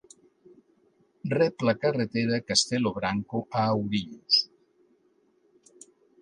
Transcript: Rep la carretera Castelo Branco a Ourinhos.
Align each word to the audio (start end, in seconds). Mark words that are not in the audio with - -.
Rep 1.33 1.65
la 1.69 1.75
carretera 1.83 2.39
Castelo 2.47 2.93
Branco 2.95 3.43
a 3.61 3.67
Ourinhos. 3.75 4.39